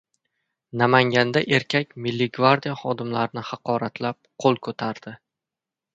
[0.81, 5.15] Namanganda erkak Milliy gvardiya xodimlarini haqoratlab, qo‘l ko‘tardi